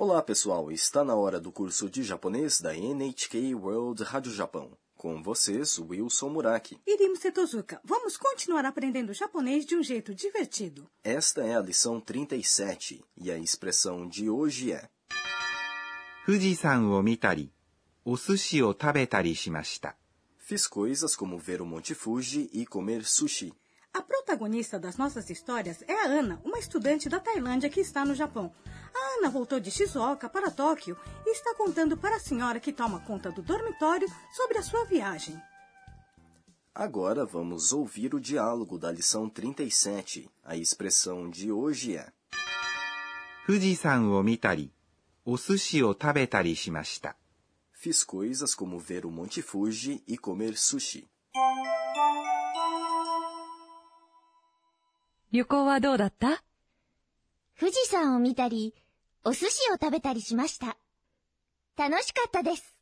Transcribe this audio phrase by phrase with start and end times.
[0.00, 0.70] Olá, pessoal!
[0.70, 4.70] Está na hora do curso de japonês da NHK World Rádio Japão.
[4.96, 6.80] Com vocês, Wilson Muraki.
[6.86, 10.88] Irimo Setozuka, vamos continuar aprendendo japonês de um jeito divertido.
[11.02, 14.88] Esta é a lição 37 e a expressão de hoje é
[16.24, 16.88] Fujisan
[18.04, 18.60] o sushi.
[20.36, 23.52] Fiz coisas como ver o Monte Fuji e comer sushi.
[23.92, 28.14] A protagonista das nossas histórias é a Ana, uma estudante da Tailândia que está no
[28.14, 28.54] Japão.
[29.17, 32.99] A Ana voltou de Shizuoka para Tóquio e está contando para a senhora que toma
[32.99, 35.41] conta do dormitório sobre a sua viagem.
[36.75, 40.29] Agora vamos ouvir o diálogo da lição 37.
[40.43, 42.11] A expressão de hoje é
[43.45, 44.71] 富士山を見たり、
[45.25, 47.17] お寿司を食べたりしました。
[47.73, 51.05] Fiz coisas como ver o Monte Fuji e comer sushi.
[55.31, 56.43] 旅行はどうだった
[57.59, 58.73] 富士山を見たり、
[59.23, 60.77] お寿司を食べたりしました。
[61.77, 62.75] 楽しかったです。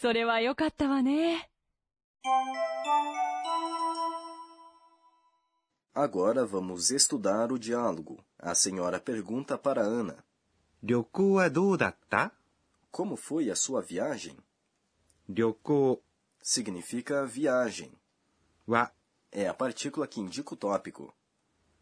[0.00, 1.48] それは良かったわね。
[5.94, 8.18] Agora vamos estudar o diálogo.
[8.38, 10.16] A senhora pergunta para Ana:
[10.82, 12.32] 旅行はどうだった
[12.92, 14.36] Como foi a sua viagem?
[15.28, 16.00] 旅行
[16.42, 17.90] Significa viagem.
[18.66, 18.92] は
[19.32, 21.12] É a partícula que indica o tópico.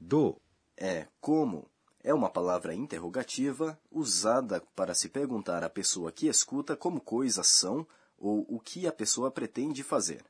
[0.00, 0.40] どう
[0.76, 1.68] É como.
[2.05, 7.85] É uma palavra interrogativa usada para se perguntar à pessoa que escuta como coisas são
[8.15, 10.23] ou o que a pessoa pretende fazer.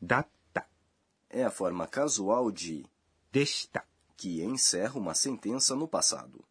[0.00, 0.66] Datta
[1.28, 2.86] é a forma casual de
[3.30, 3.84] desta,
[4.16, 6.42] que encerra uma sentença no passado.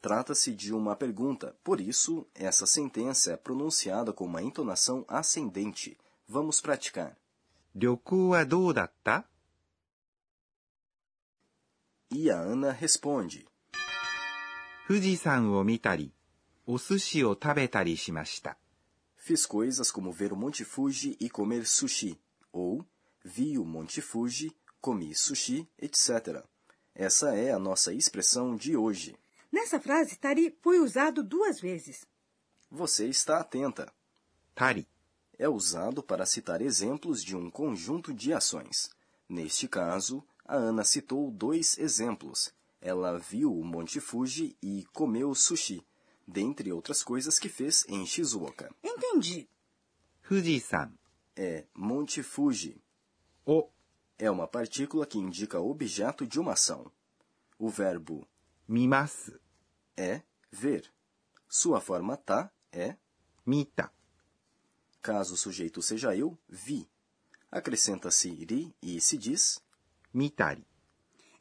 [0.00, 5.98] Trata-se de uma pergunta, por isso, essa sentença é pronunciada com uma entonação ascendente.
[6.28, 7.18] Vamos praticar.
[7.74, 9.24] Ryoku wa dou datta?
[12.08, 13.44] E a Ana responde.
[14.87, 16.13] 富士山を見たり、
[16.65, 18.57] お寿司を食べたりしました。
[19.17, 22.19] Fiz coisas como ver o Monte Fuji e comer sushi.
[22.51, 22.83] Ou,
[23.23, 24.51] vi o Monte Fuji,
[24.81, 26.43] comi sushi, etc.
[26.95, 29.15] Essa é a nossa expressão de hoje.
[29.51, 32.05] Nessa frase, tari foi usado duas vezes.
[32.69, 33.93] Você está atenta.
[34.55, 34.87] たり、
[35.37, 38.89] é usado para citar exemplos de um conjunto de ações.
[39.27, 42.53] Neste caso, a Ana citou dois exemplos.
[42.86, 45.84] ela viu o Monte Fuji e comeu sushi,
[46.24, 48.72] dentre outras coisas que fez em Shizuoka.
[48.80, 49.48] Entendi.
[50.22, 50.92] Fuji-san.
[51.34, 52.80] É Monte Fuji.
[53.44, 53.68] O
[54.16, 56.88] é uma partícula que indica objeto de uma ação.
[57.58, 58.24] O verbo
[58.68, 59.36] mimasu
[59.96, 60.22] é
[60.52, 60.88] ver.
[61.48, 62.94] Sua forma tá é
[63.44, 63.92] mita.
[65.02, 66.88] Caso o sujeito seja eu, vi.
[67.50, 69.60] Acrescenta-se ri e se diz
[70.14, 70.64] mitari.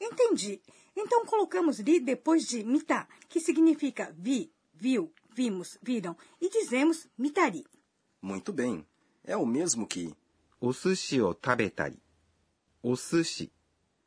[0.01, 0.59] Entendi.
[0.95, 7.65] Então colocamos li depois de mita, que significa vi, viu, vimos, viram, e dizemos mitari.
[8.21, 8.85] Muito bem.
[9.23, 10.15] É o mesmo que
[10.59, 11.99] o sushi o tabetari.
[12.81, 13.51] O sushi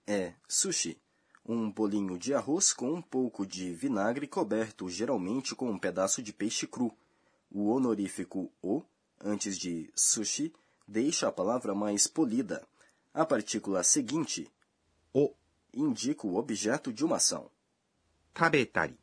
[0.06, 0.96] é sushi,
[1.44, 6.32] um bolinho de arroz com um pouco de vinagre coberto geralmente com um pedaço de
[6.32, 6.90] peixe cru.
[7.50, 8.82] O honorífico o
[9.22, 10.52] antes de sushi
[10.86, 12.66] deixa a palavra mais polida.
[13.12, 14.50] A partícula seguinte,
[15.12, 15.34] o
[15.80, 17.50] indica o objeto de uma ação.
[18.32, 18.98] Tabetari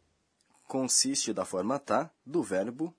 [0.67, 2.93] consiste da forma ta do verbo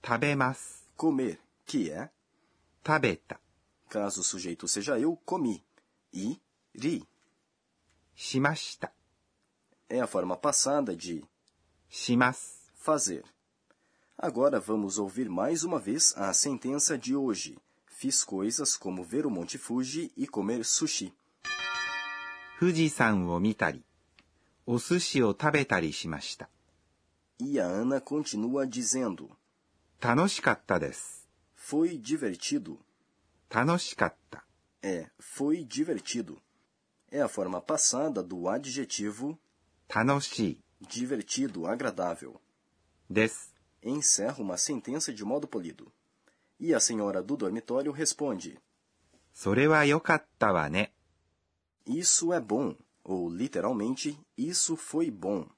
[0.00, 2.10] tabemasu, comer, que é
[2.82, 3.40] tabeta.
[3.88, 5.64] Caso o sujeito seja eu, comi.
[6.12, 6.40] E
[6.74, 7.06] ri.
[8.14, 8.92] Shimashita.
[9.88, 11.24] É a forma passada de
[11.88, 13.24] shimasu, fazer.
[14.18, 17.58] Agora vamos ouvir mais uma vez a sentença de hoje.
[17.86, 21.12] Fiz coisas como ver o Monte Fuji e comer sushi.
[22.59, 23.83] 富士山を見たり、
[24.67, 26.49] お寿司を食べたりしました。
[27.39, 29.29] E a Ana continua dizendo:
[29.99, 31.27] 楽しかったです。
[31.57, 32.77] Foi divertido.
[33.49, 34.45] 楽しかった。
[34.83, 36.37] É, foi divertido.
[37.11, 39.37] É a forma passada do adjetivo
[39.89, 42.39] 楽し divertido, agradável.
[43.09, 43.53] いです。
[43.83, 45.91] Encerra uma sentença de modo polido.
[46.59, 48.59] E a senhora do dormitório responde:
[49.33, 50.93] それは良かったわね。
[51.86, 55.48] isso é bom, ou literalmente, isso foi bom.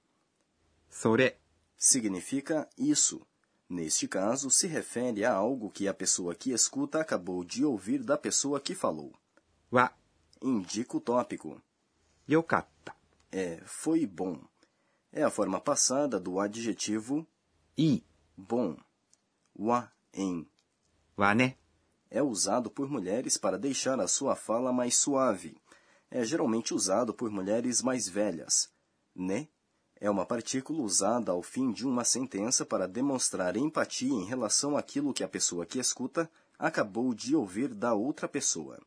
[0.91, 1.39] それ
[1.77, 3.21] significa isso.
[3.69, 8.17] Neste caso, se refere a algo que a pessoa que escuta acabou de ouvir da
[8.17, 9.13] pessoa que falou.
[9.71, 9.93] Wa
[10.43, 11.61] indica o tópico.
[12.29, 12.95] Yokatta
[13.31, 14.41] é foi bom.
[15.13, 17.27] É a forma passada do adjetivo
[17.77, 18.03] i
[18.37, 18.77] bom.
[19.55, 20.49] Wa em
[21.17, 21.57] wa né
[22.11, 25.61] é usado por mulheres para deixar a sua fala mais suave
[26.10, 28.70] É geralmente usado por mulheres mais velhas.
[29.16, 29.50] Ne
[30.00, 35.14] É uma partícula usada ao fim de uma sentença para demonstrar empatia em relação àquilo
[35.14, 36.30] que a pessoa que escuta
[36.60, 38.80] acabou de ouvir da outra pessoa.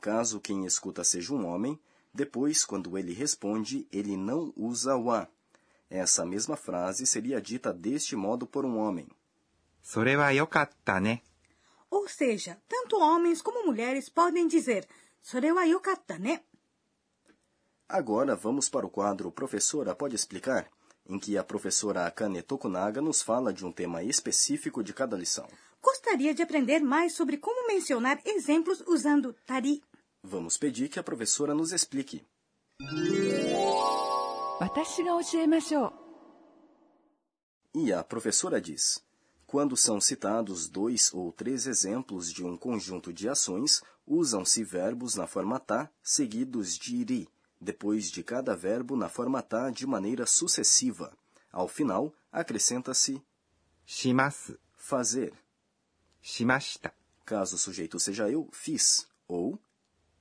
[0.00, 1.78] Caso quem escuta seja um homem,
[2.12, 5.26] depois, quando ele responde, ele não usa o a.
[5.90, 9.08] Essa mesma frase seria dita deste modo por um homem.
[9.82, 11.22] それはよかったね。
[11.90, 14.88] Ou seja, tanto homens como mulheres podem dizer
[15.22, 16.44] それはよかったね.
[17.91, 20.69] Agora vamos para o quadro Professora Pode Explicar,
[21.07, 25.47] em que a professora Akane Tokunaga nos fala de um tema específico de cada lição.
[25.81, 29.81] Gostaria de aprender mais sobre como mencionar exemplos usando tari.
[30.21, 32.23] Vamos pedir que a professora nos explique.
[37.73, 39.03] E a professora diz:
[39.47, 45.25] quando são citados dois ou três exemplos de um conjunto de ações, usam-se verbos na
[45.25, 51.11] forma tá seguidos de iri depois de cada verbo na forma tá de maneira sucessiva.
[51.51, 53.21] Ao final, acrescenta-se
[53.85, 55.33] shimasu, fazer.
[56.21, 56.93] Shimashita.
[57.25, 59.59] Caso o sujeito seja eu, fiz ou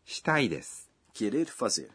[0.05, 1.91] shitai desu, querer fazer.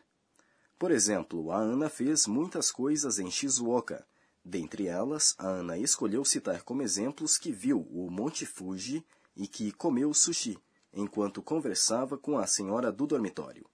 [0.77, 4.05] Por exemplo, a Ana fez muitas coisas em Shizuoka.
[4.43, 9.05] Dentre elas, a Ana escolheu citar como exemplos que viu o Monte Fuji
[9.35, 10.59] e que comeu sushi,
[10.93, 13.65] enquanto conversava com a senhora do dormitório.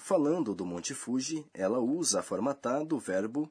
[0.00, 3.50] Falando do Monte Fuji, ela usa a formatar do verbo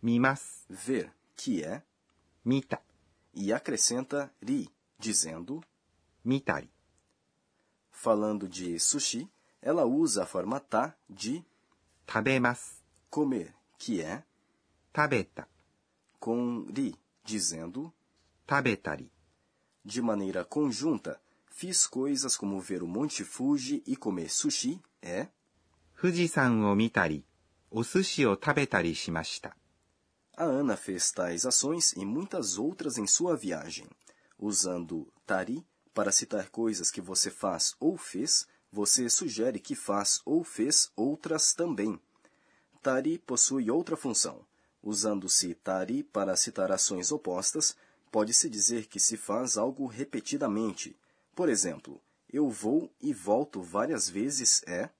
[0.00, 1.82] mimas, ver, que é
[2.42, 2.80] mita,
[3.34, 5.62] e acrescenta ri, dizendo
[6.24, 6.70] mitari.
[7.90, 9.28] Falando de sushi,
[9.60, 11.44] ela usa a forma ta de
[12.06, 12.76] tabemasu,
[13.10, 14.24] comer, que é
[14.92, 15.46] tabeta,
[16.18, 16.94] com ri,
[17.24, 17.92] dizendo
[18.46, 19.10] tabetari.
[19.84, 25.28] De maneira conjunta, fiz coisas como ver o Monte Fuji e comer sushi é
[25.99, 27.25] 富士山を見たり、
[27.71, 29.55] お寿司を食べたりしました。
[30.37, 33.87] A Ana fez tais ações e muitas outras em sua viagem.
[34.37, 40.43] Usando tari para citar coisas que você faz ou fez, você sugere que faz ou
[40.43, 41.97] fez outras também.
[42.81, 44.45] Tari possui outra função.
[44.83, 47.75] Usando-se tari para citar ações opostas,
[48.11, 50.95] pode-se dizer que se faz algo repetidamente.
[51.33, 54.98] Por exemplo, eu vou e volto várias vezes é 行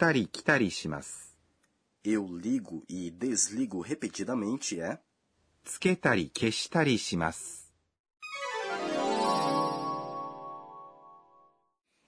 [0.00, 1.36] たり来たりします。
[2.04, 5.00] eu ligo e desligo repetidamente é
[5.64, 7.72] つけたり消したりします。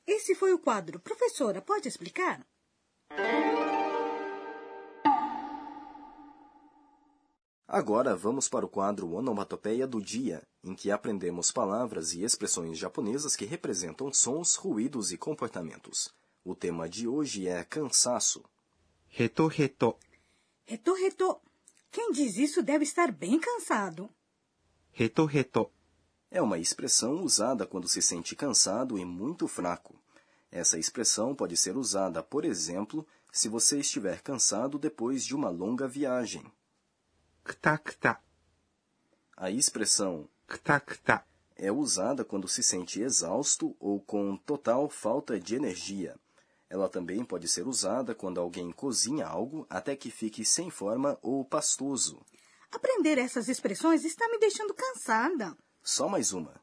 [0.06, 1.00] Esse foi o quadro.
[1.00, 2.46] Professora, pode explicar?
[7.66, 13.36] Agora vamos para o quadro Onomatopeia do Dia, em que aprendemos palavras e expressões japonesas
[13.36, 16.08] que representam sons, ruídos e comportamentos.
[16.45, 18.43] O tema de hoje é cansaço.
[19.07, 19.95] Reto, reto.
[20.65, 21.39] Reto, reto.
[21.89, 24.09] Quem diz isso deve estar bem cansado.
[24.91, 25.71] Reto, reto.
[26.29, 29.95] É uma expressão usada quando se sente cansado e muito fraco.
[30.51, 35.87] Essa expressão pode ser usada, por exemplo, se você estiver cansado depois de uma longa
[35.87, 36.43] viagem.
[37.43, 38.19] Kta, kta.
[39.37, 41.25] A expressão kta, kta
[41.55, 46.19] é usada quando se sente exausto ou com total falta de energia.
[46.73, 51.45] Ela também pode ser usada quando alguém cozinha algo até que fique sem forma ou
[51.45, 52.25] pastoso.
[52.71, 55.55] Aprender essas expressões está me deixando cansada.
[55.83, 56.59] Só mais uma.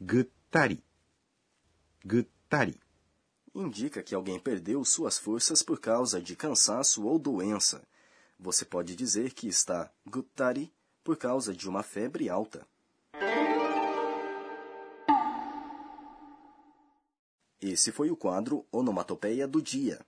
[0.00, 0.82] Guttari.
[2.02, 2.80] Guttari.
[3.54, 7.86] Indica que alguém perdeu suas forças por causa de cansaço ou doença.
[8.40, 10.72] Você pode dizer que está guttari
[11.04, 12.66] por causa de uma febre alta.
[17.62, 20.00] Esse foi o quadro Onomatopeia do Dia.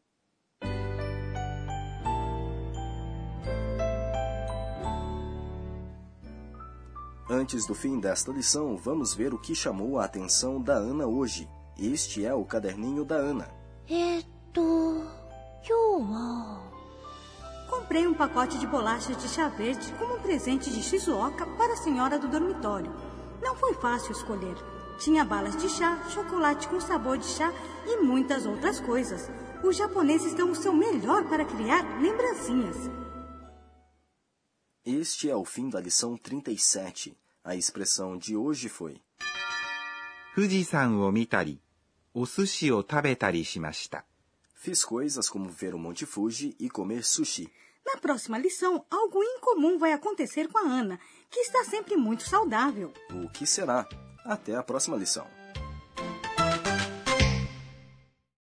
[7.31, 11.49] Antes do fim desta lição, vamos ver o que chamou a atenção da Ana hoje.
[11.79, 13.49] Este é o caderninho da Ana.
[13.89, 15.07] É Eto.
[17.71, 21.77] Comprei um pacote de bolachas de chá verde como um presente de Shizuoka para a
[21.77, 22.93] senhora do dormitório.
[23.41, 24.74] Não foi fácil escolher.
[25.00, 27.54] Tinha balas de chá, chocolate com sabor de chá
[27.86, 29.30] e muitas outras coisas.
[29.64, 32.76] Os japoneses dão o seu melhor para criar lembrancinhas.
[34.86, 37.18] Este é o fim da lição 37.
[37.44, 39.02] A expressão de hoje foi
[40.36, 41.60] 富士山を見たり、
[42.14, 44.06] お寿司を食べたりしました。
[44.56, 47.50] Fiz coisas como ver o Monte Fuji e comer sushi.
[47.86, 51.00] Na próxima lição, algo incomum vai acontecer com a Ana,
[51.30, 52.94] que está sempre muito saudável.
[53.12, 53.88] O que será?
[54.25, 55.27] Até a próxima lição.